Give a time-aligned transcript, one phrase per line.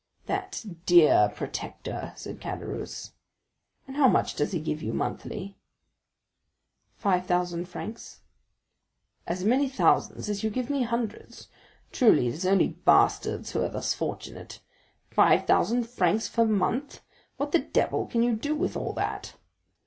[0.25, 3.11] "That dear protector," said Caderousse;
[3.85, 5.59] "and how much does he give you monthly?"
[6.97, 8.21] "Five thousand francs."
[9.27, 11.49] "As many thousands as you give me hundreds!
[11.91, 14.59] Truly, it is only bastards who are thus fortunate.
[15.11, 17.01] Five thousand francs per month!
[17.37, 19.35] What the devil can you do with all that?"